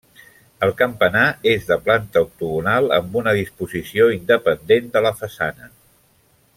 El 0.67 0.71
campanar 0.77 1.25
és 1.51 1.67
de 1.71 1.77
planta 1.89 2.23
octogonal, 2.27 2.89
amb 2.97 3.19
una 3.21 3.35
disposició 3.43 4.11
independent 4.19 4.93
de 4.97 5.05
la 5.09 5.17
façana. 5.23 5.71